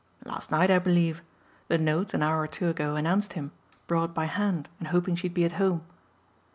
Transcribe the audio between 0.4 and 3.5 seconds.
night, I believe. The note, an hour or two ago, announced